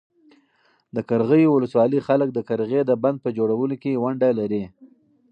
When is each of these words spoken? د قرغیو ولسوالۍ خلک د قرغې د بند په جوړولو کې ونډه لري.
د 0.95 0.97
قرغیو 1.09 1.53
ولسوالۍ 1.55 1.99
خلک 2.07 2.27
د 2.33 2.39
قرغې 2.49 2.81
د 2.85 2.91
بند 3.03 3.17
په 3.23 3.29
جوړولو 3.37 3.75
کې 3.83 3.99
ونډه 4.03 4.29
لري. 4.39 4.63